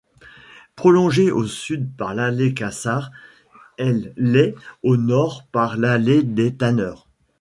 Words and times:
Prolongée 0.75 1.29
au 1.31 1.45
sud 1.45 1.95
par 1.95 2.15
l'allée 2.15 2.55
Cassard, 2.55 3.11
elle 3.77 4.13
l'est 4.17 4.55
au 4.81 4.97
nord 4.97 5.45
par 5.51 5.77
l'allée 5.77 6.23
des 6.23 6.55
Tanneurs. 6.55 7.07